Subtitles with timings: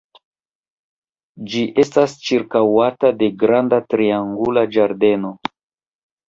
[1.51, 5.33] Ĝi estas ĉirkaŭata de granda triangula ĝardeno.